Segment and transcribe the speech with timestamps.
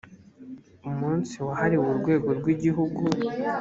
[0.89, 3.01] umunsi wahariwe urwego rw’igihugu